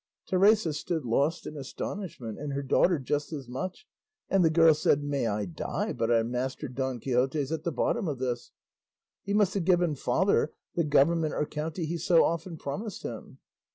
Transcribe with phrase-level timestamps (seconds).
[0.25, 3.85] Teresa stood lost in astonishment, and her daughter just as much,
[4.31, 8.07] and the girl said, "May I die but our master Don Quixote's at the bottom
[8.07, 8.49] of this;
[9.21, 13.37] he must have given father the government or county he so often promised him."